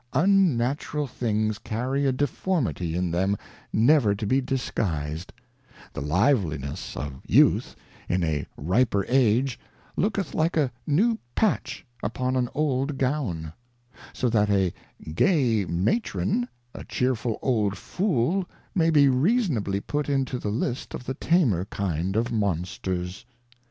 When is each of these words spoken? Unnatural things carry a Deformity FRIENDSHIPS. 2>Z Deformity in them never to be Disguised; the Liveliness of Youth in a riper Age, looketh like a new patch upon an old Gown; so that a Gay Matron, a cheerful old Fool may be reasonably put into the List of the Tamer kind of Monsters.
Unnatural 0.13 1.05
things 1.05 1.59
carry 1.59 2.07
a 2.07 2.11
Deformity 2.11 2.93
FRIENDSHIPS. 2.93 2.95
2>Z 2.95 2.95
Deformity 2.95 2.95
in 2.97 3.11
them 3.11 3.37
never 3.71 4.15
to 4.15 4.25
be 4.25 4.41
Disguised; 4.41 5.31
the 5.93 6.01
Liveliness 6.01 6.97
of 6.97 7.21
Youth 7.27 7.75
in 8.09 8.23
a 8.23 8.47
riper 8.57 9.05
Age, 9.07 9.59
looketh 9.95 10.33
like 10.33 10.57
a 10.57 10.71
new 10.87 11.19
patch 11.35 11.85
upon 12.01 12.35
an 12.35 12.49
old 12.55 12.97
Gown; 12.97 13.53
so 14.11 14.27
that 14.27 14.49
a 14.49 14.73
Gay 15.13 15.65
Matron, 15.65 16.47
a 16.73 16.83
cheerful 16.83 17.37
old 17.43 17.77
Fool 17.77 18.49
may 18.73 18.89
be 18.89 19.07
reasonably 19.07 19.79
put 19.79 20.09
into 20.09 20.39
the 20.39 20.49
List 20.49 20.95
of 20.95 21.03
the 21.05 21.13
Tamer 21.13 21.65
kind 21.65 22.15
of 22.15 22.31
Monsters. 22.31 23.23